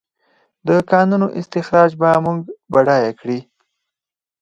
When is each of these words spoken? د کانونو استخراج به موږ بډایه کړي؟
د 0.67 0.69
کانونو 0.91 1.27
استخراج 1.39 1.91
به 2.01 2.09
موږ 2.25 2.39
بډایه 2.73 3.11
کړي؟ 3.19 3.39